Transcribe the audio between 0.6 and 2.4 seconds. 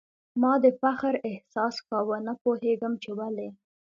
د فخر احساس کاوه، نه